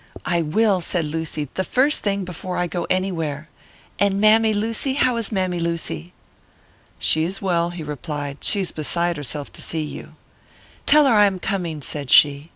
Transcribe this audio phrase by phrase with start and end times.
[0.25, 3.49] "I will," said Lucy, "the first thing, before I go anywhere.
[3.99, 4.95] And Mammy Lucy!
[4.95, 6.11] How is Mammy Lucy?"
[6.97, 8.39] "She is well," he replied.
[8.43, 10.15] "She's beside herself to see you."
[10.87, 12.49] "Tell her I am coming!" said she.